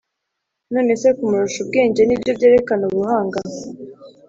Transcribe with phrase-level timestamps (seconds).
[0.73, 3.39] None se kumurusha ubwenge nibyo byerekana ubuhanga